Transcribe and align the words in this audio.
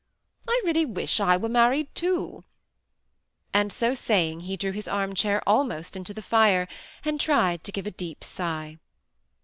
I 0.47 0.59
really 0.65 0.83
wish 0.87 1.19
I 1.19 1.37
were 1.37 1.47
married 1.47 1.93
too;" 1.93 2.43
and 3.53 3.71
so 3.71 3.93
saying, 3.93 4.39
he 4.39 4.57
drew 4.57 4.71
his 4.71 4.87
arm 4.87 5.13
chair 5.13 5.43
almost 5.47 5.95
into 5.95 6.11
the 6.11 6.23
fire, 6.23 6.67
and 7.05 7.19
tried 7.21 7.63
to 7.65 7.71
give 7.71 7.85
a 7.85 7.91
deep 7.91 8.23
sigh. 8.23 8.79